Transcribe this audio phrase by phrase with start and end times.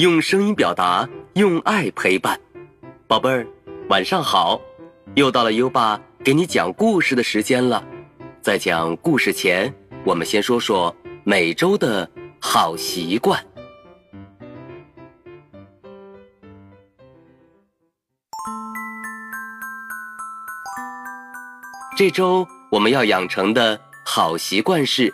[0.00, 2.40] 用声音表达，用爱陪伴。
[3.06, 3.46] 宝贝儿，
[3.90, 4.58] 晚上好！
[5.14, 7.84] 又到了优爸给你讲故事的时间了。
[8.40, 9.70] 在讲故事前，
[10.06, 12.10] 我们先说说每周的
[12.40, 13.44] 好习惯。
[21.94, 25.12] 这周我们要养成的好习惯是：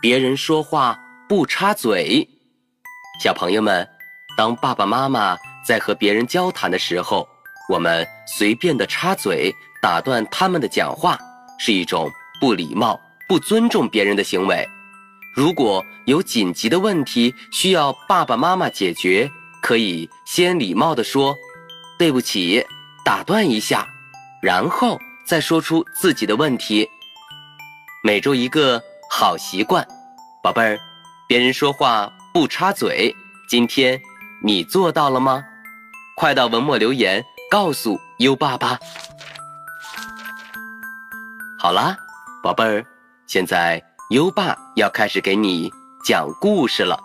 [0.00, 2.26] 别人说话不插嘴。
[3.22, 3.86] 小朋友们，
[4.36, 7.28] 当爸爸妈妈在和别人交谈的时候，
[7.68, 11.18] 我们随便的插嘴打断他们的讲话，
[11.58, 14.68] 是一种不礼貌、不尊重别人的行为。
[15.34, 21.34] 如果有紧急的问题需要爸爸妈妈解决，可以先礼貌的说
[21.98, 22.64] ：“对不起，
[23.04, 23.86] 打断一下。”
[24.42, 24.98] 然后。
[25.24, 26.86] 再说出自己的问题。
[28.02, 29.86] 每周一个好习惯，
[30.42, 30.78] 宝贝儿，
[31.28, 33.14] 别人说话不插嘴。
[33.48, 33.98] 今天
[34.44, 35.44] 你做到了吗？
[36.16, 38.78] 快到文末留言告诉优爸吧。
[41.60, 41.96] 好啦，
[42.42, 42.84] 宝贝儿，
[43.28, 45.70] 现在优爸要开始给你
[46.04, 46.98] 讲故事了。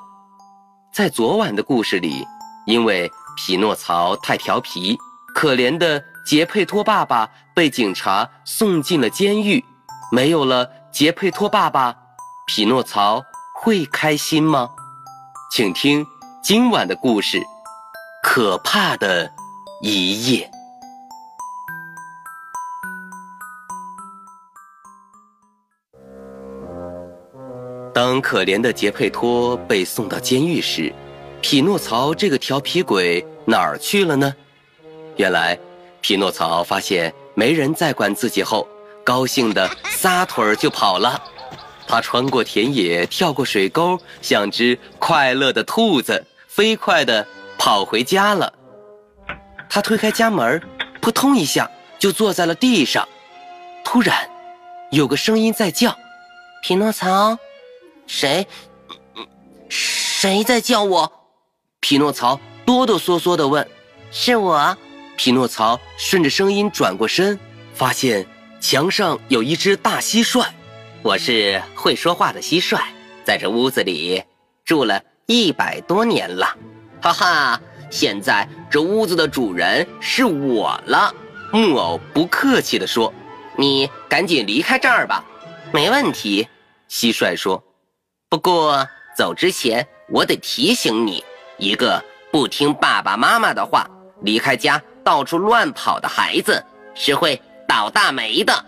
[0.91, 2.25] 在昨晚的故事里，
[2.65, 4.97] 因为匹诺曹太调皮，
[5.33, 6.03] 可怜的。
[6.25, 9.63] 杰佩托爸爸被警察送进了监狱，
[10.11, 11.95] 没有了杰佩托爸爸，
[12.45, 13.23] 匹诺曹
[13.55, 14.69] 会开心吗？
[15.49, 16.05] 请听
[16.47, 17.43] 今晚的故事：
[18.23, 19.29] 可怕的
[19.81, 20.49] 一夜。
[27.93, 30.93] 当可怜的杰佩托被送到监狱时，
[31.41, 34.33] 匹诺曹这个调皮鬼哪儿去了呢？
[35.17, 35.59] 原来。
[35.99, 38.65] 匹诺曹发现没人再管自己后，
[39.03, 41.21] 高兴的撒腿儿就跑了。
[41.89, 46.25] 他穿过田野，跳过水沟，像只快乐的兔子，
[46.57, 47.27] 飞快的
[47.59, 48.51] 跑回家了。
[49.69, 50.59] 他推开家门，
[50.99, 51.69] 扑通一下
[51.99, 53.07] 就坐在了地上。
[53.85, 54.27] 突然，
[54.89, 55.95] 有个声音在叫
[56.63, 57.37] ：“匹诺曹，
[58.07, 58.47] 谁？
[59.69, 61.11] 谁在叫我？”
[61.79, 63.67] 匹诺曹哆哆嗦嗦地问
[64.09, 64.75] ：“是我。”
[65.15, 67.39] 匹诺曹顺着声音转过身，
[67.75, 68.25] 发现
[68.59, 70.43] 墙上有一只大蟋蟀。
[71.03, 72.81] 我是会说话的蟋蟀，
[73.23, 74.23] 在这屋子里
[74.65, 76.55] 住了一百多年了。
[77.01, 81.13] 哈哈，现在这屋子的主人是我了。
[81.51, 83.13] 木偶不客气地说
[83.57, 85.23] ：“你赶紧离开这儿吧。”
[85.73, 86.47] 没问题，
[86.89, 87.61] 蟋蟀说。
[88.29, 88.87] 不过
[89.17, 91.23] 走之前，我得提醒你，
[91.57, 92.01] 一个
[92.31, 93.85] 不听爸爸妈妈的话，
[94.21, 94.81] 离开家。
[95.03, 96.61] 到处乱跑的孩子
[96.93, 98.65] 是会倒大霉的。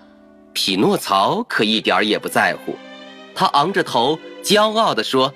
[0.53, 2.77] 匹诺曹可一点也不在乎，
[3.35, 5.33] 他昂着头，骄傲地说：“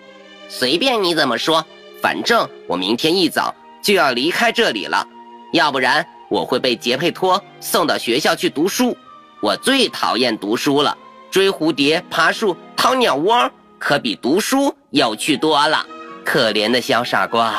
[0.56, 1.66] 随便你怎么说，
[2.00, 5.04] 反正我明天一早就要离开这里了，
[5.52, 8.96] 要不然我会被杰佩托送到学校去读书。
[9.42, 10.96] 我最讨厌读书了，
[11.32, 13.50] 追蝴蝶、爬树、掏鸟窝，
[13.80, 15.84] 可比读书有趣多了。
[16.24, 17.56] 可怜的小傻瓜，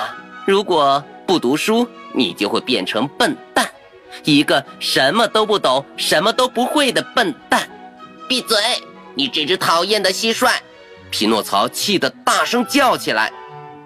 [0.46, 1.84] 如果不读书。”
[2.16, 3.68] 你就会变成笨蛋，
[4.22, 7.68] 一个什么都不懂、什么都不会的笨蛋。
[8.28, 8.56] 闭嘴！
[9.16, 10.52] 你这只讨厌的蟋蟀！
[11.14, 13.32] 匹诺曹气得大声叫起来。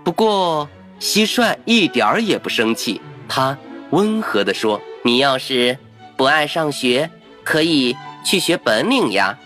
[0.02, 0.66] 不过，
[0.98, 3.54] 蟋蟀一点儿也不生气，他
[3.90, 5.76] 温和地说：“你要是
[6.16, 7.10] 不爱上学，
[7.44, 7.94] 可以
[8.24, 9.38] 去学本领呀，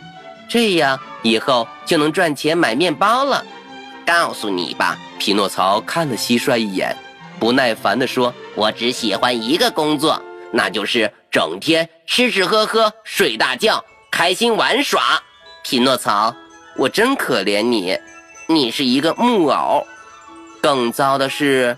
[0.48, 3.44] 这样以后就能赚钱买面包了。
[4.06, 6.96] 告诉你吧。”匹诺曹看了蟋蟀一眼。
[7.40, 10.22] 不耐烦地说：“我只喜欢一个工作，
[10.52, 15.20] 那就是整天吃吃喝喝、睡大觉、开心玩耍。”
[15.66, 16.32] 匹诺曹，
[16.76, 17.98] 我真可怜你，
[18.46, 19.86] 你是一个木偶，
[20.60, 21.76] 更糟的是，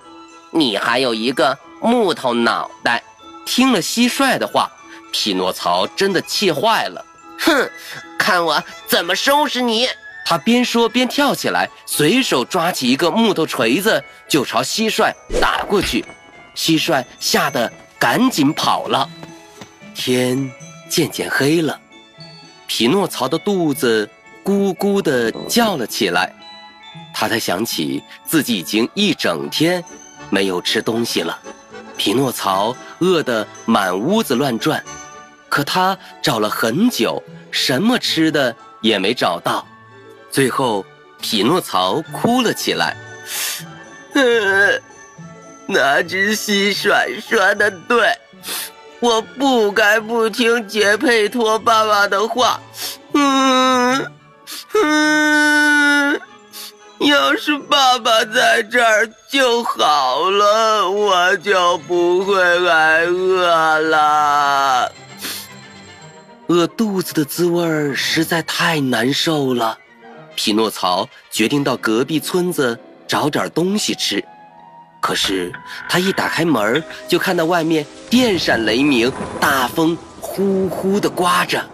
[0.53, 3.03] 你还有一个木头脑袋。
[3.45, 4.71] 听了蟋蟀的话，
[5.13, 7.05] 匹诺曹真的气坏了。
[7.41, 7.71] 哼，
[8.19, 9.87] 看我怎么收拾你！
[10.25, 16.03] 他边说边跳起来，随手抓起一个木头锤子就朝蟋蟀打过去。
[16.57, 19.11] 蟋蟀吓得赶紧跑了。
[19.95, 20.51] 天
[20.89, 21.79] 渐渐黑了，
[22.67, 24.09] 匹诺曹的肚子
[24.45, 26.33] 咕咕地叫了起来。
[27.13, 29.83] 他才想起自己已经一整天
[30.31, 31.39] 没有吃东西了。
[31.97, 34.83] 匹诺曹饿得满屋子乱转，
[35.49, 39.65] 可他找了很久，什么吃的也没找到。
[40.31, 40.85] 最后，
[41.21, 42.97] 匹诺曹哭了起来。
[45.67, 48.13] 那只蟋蟀说的对，
[49.01, 52.61] 我不该不听杰佩托爸爸的话。
[53.13, 54.05] 嗯，
[54.83, 56.21] 嗯，
[57.01, 64.93] 要是爸爸在这儿就好了，我就不会挨饿了。
[66.49, 69.79] 饿肚子的滋味实在太难受了，
[70.35, 72.79] 匹诺曹决定到隔壁村子
[73.09, 74.23] 找点东西吃。
[75.01, 75.53] 可是
[75.89, 81.65] 他一打开门，就看到外面电闪雷鸣，大风呼呼的刮着。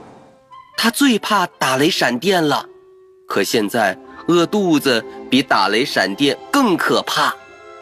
[0.76, 2.64] 他最怕打雷闪电了，
[3.30, 3.96] 可现在
[4.26, 7.32] 饿肚子比打雷闪电更可怕。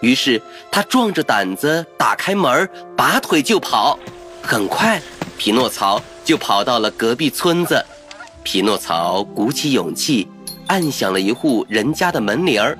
[0.03, 0.41] 于是
[0.71, 3.99] 他壮着胆子打开门，拔腿就跑。
[4.43, 5.01] 很快，
[5.39, 7.83] 匹诺曹就跑到了隔壁村子。
[8.43, 10.29] 匹诺曹鼓起勇气，
[10.67, 12.79] 按响了一户人家的门铃儿。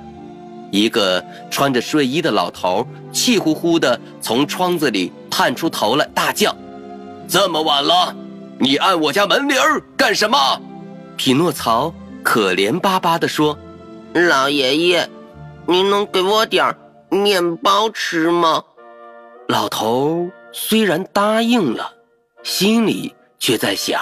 [0.71, 6.55] 一个穿着睡衣的老头气呼呼地从窗子里探出头来，大叫
[7.27, 8.15] ：“这么晚了，
[8.59, 10.37] 你按我家门铃儿干什么？”
[11.17, 11.93] 匹诺曹
[12.23, 13.57] 可怜巴巴地说
[14.13, 15.09] ：“老爷爷，
[15.65, 16.75] 您能给我点
[17.09, 18.63] 面包吃吗？”
[19.47, 21.93] 老头虽然答应了，
[22.43, 24.01] 心里却在想：“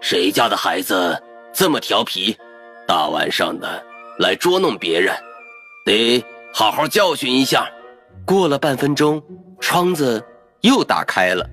[0.00, 1.20] 谁家的孩子
[1.52, 2.36] 这么调皮，
[2.86, 3.82] 大晚上的
[4.18, 5.14] 来捉弄别人？”
[5.84, 6.24] 得
[6.54, 7.68] 好好教训一下。
[8.24, 9.20] 过了半分钟，
[9.60, 10.24] 窗子
[10.60, 11.44] 又打开了。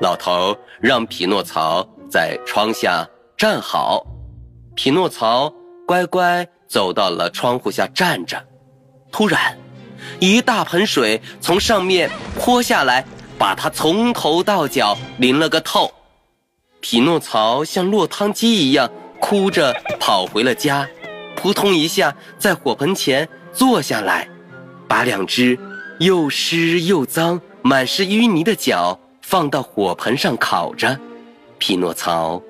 [0.00, 4.04] 老头让匹诺曹在窗下站好。
[4.82, 5.52] 匹诺曹
[5.86, 8.42] 乖乖走到了窗户下站着。
[9.12, 9.58] 突然，
[10.20, 13.04] 一大盆水从上面泼下来，
[13.36, 15.92] 把他从头到脚淋了个透。
[16.80, 18.90] 匹诺曹像落汤鸡一样
[19.20, 20.88] 哭着跑回了家，
[21.36, 23.28] 扑通一下在火盆前。
[23.52, 24.30] 坐下来，
[24.88, 25.58] 把两只
[25.98, 30.98] 又湿又脏、满是淤泥的脚放到火盆上烤着。
[31.58, 32.40] 匹诺曹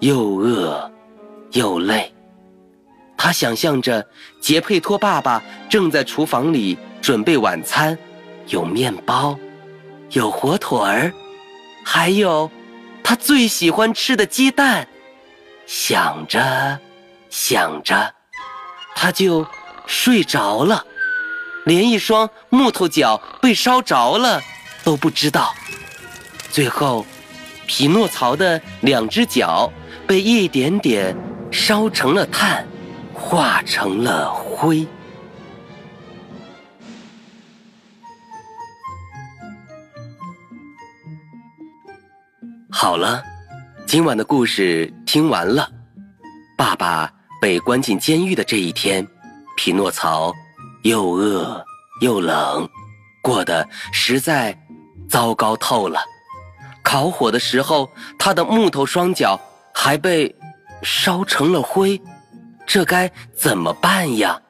[0.00, 0.90] 又饿
[1.52, 2.12] 又累，
[3.16, 4.06] 他想象着
[4.40, 7.96] 杰佩托爸爸正在厨房里准备晚餐，
[8.48, 9.38] 有面包，
[10.10, 11.12] 有火腿儿，
[11.84, 12.50] 还有
[13.02, 14.86] 他最喜欢吃的鸡蛋。
[15.66, 16.78] 想着，
[17.30, 18.14] 想着，
[18.94, 19.46] 他就。
[19.88, 20.84] 睡着了，
[21.64, 24.42] 连一双木头脚被烧着了
[24.82, 25.54] 都不知道。
[26.50, 27.06] 最后，
[27.68, 29.72] 匹诺曹的两只脚
[30.04, 31.16] 被一点点
[31.56, 32.64] 烧成了炭，
[33.14, 34.86] 化成了灰。
[42.70, 43.22] 好了，
[43.86, 45.68] 今晚的故事听完了。
[46.58, 47.10] 爸爸
[47.40, 49.04] 被关进监狱的这一天。
[49.56, 50.32] 匹诺曹
[50.82, 51.64] 又饿
[52.02, 52.68] 又冷，
[53.22, 54.56] 过得实在
[55.08, 55.98] 糟糕透了。
[56.84, 59.40] 烤火的时候，他的木头双脚
[59.74, 60.32] 还被
[60.82, 62.00] 烧成了灰，
[62.66, 64.40] 这该怎么办呀？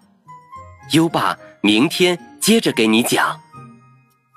[0.92, 3.40] 优爸明天接着给你讲。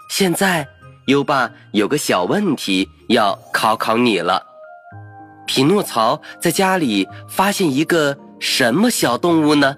[0.09, 0.67] 现在，
[1.07, 4.41] 优爸有个小问题要考考你了：
[5.45, 9.75] 匹诺曹在家里发现一个什么小动物呢？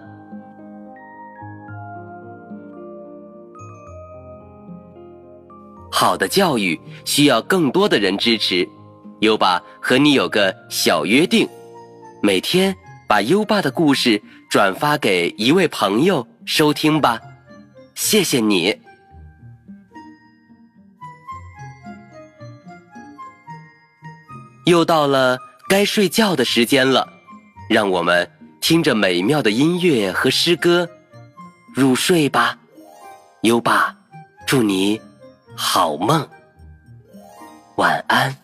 [5.91, 8.67] 好的教育需要更多的人支持，
[9.19, 11.47] 优爸和你有个小约定，
[12.23, 12.75] 每天
[13.07, 17.19] 把优爸的故事转发给一位朋友收听吧，
[17.95, 18.79] 谢谢你。
[24.65, 27.11] 又到了该睡觉的时间了，
[27.67, 28.29] 让我们
[28.61, 30.87] 听着美妙的音乐和诗歌
[31.73, 32.59] 入睡吧，
[33.41, 33.97] 优爸，
[34.45, 35.01] 祝你。
[35.55, 36.27] 好梦，
[37.77, 38.31] 晚安。《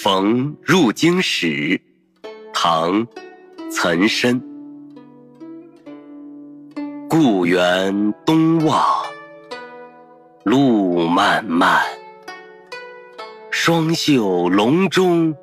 [0.00, 1.46] 逢入京使》
[2.54, 3.04] 唐·
[3.68, 4.40] 岑参。
[7.10, 8.80] 故园东望，
[10.44, 11.82] 路漫漫。
[13.50, 15.34] 双袖龙钟，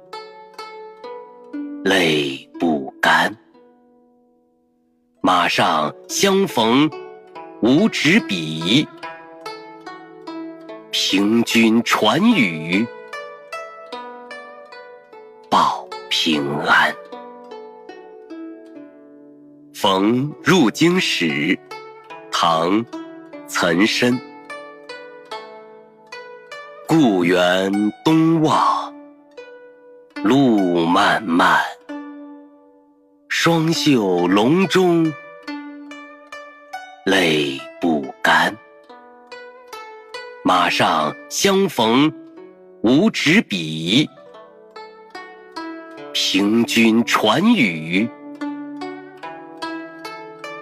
[1.83, 3.35] 泪不干。
[5.19, 6.89] 马上相逢
[7.61, 8.87] 无纸笔，
[10.91, 12.87] 凭君传语
[16.17, 16.93] 平安。
[19.73, 21.25] 《逢入京使》
[22.31, 22.71] 唐·
[23.47, 24.17] 岑参。
[26.87, 27.69] 故园
[28.05, 28.95] 东望，
[30.23, 31.59] 路漫漫。
[33.27, 35.11] 双袖龙钟
[37.05, 38.55] 泪不干。
[40.45, 42.09] 马上相逢
[42.83, 44.09] 无纸笔，
[46.17, 48.09] 凭君传语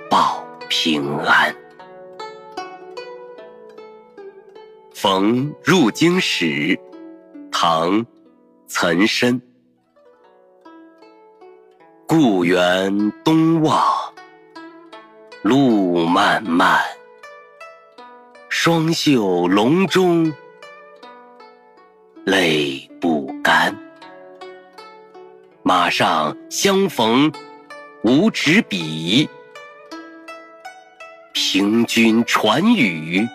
[0.09, 1.53] 报平安。
[4.95, 6.45] 《逢入京使》
[7.51, 7.91] 唐·
[8.65, 9.39] 岑参。
[12.07, 13.79] 故园东望
[15.43, 16.81] 路漫漫，
[18.49, 20.33] 双袖龙钟
[22.25, 23.82] 泪不干。
[25.75, 27.33] 马上相逢
[28.03, 29.27] 无纸笔，
[31.33, 33.27] 凭君传语。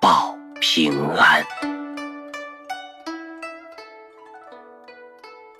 [0.00, 1.42] 报平安。《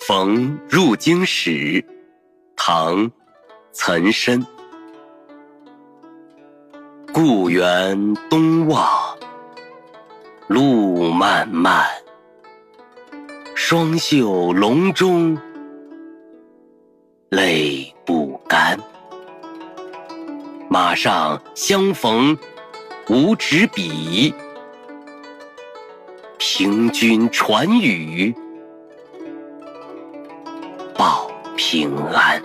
[0.06, 1.50] 逢入京使》
[2.54, 2.94] 唐·
[3.72, 4.46] 岑参。
[7.12, 9.18] 故园东望
[10.46, 11.84] 路漫漫，
[13.72, 15.34] 双袖龙钟
[17.30, 18.78] 泪不干。
[20.68, 22.36] 马上相逢。
[23.08, 24.34] 无纸笔，
[26.38, 28.34] 凭君传语
[30.94, 32.42] 报平安。